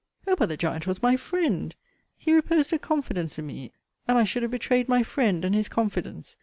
'Oh! 0.25 0.35
but 0.35 0.49
the 0.49 0.57
giant 0.57 0.87
was 0.87 1.03
my 1.03 1.15
friend: 1.15 1.75
he 2.17 2.33
reposed 2.33 2.73
a 2.73 2.79
confidence 2.79 3.37
in 3.37 3.45
me: 3.45 3.71
and 4.07 4.17
I 4.17 4.23
should 4.23 4.41
have 4.41 4.49
betrayed 4.49 4.89
my 4.89 5.03
friend, 5.03 5.45
and 5.45 5.53
his 5.53 5.69
confidence!' 5.69 6.37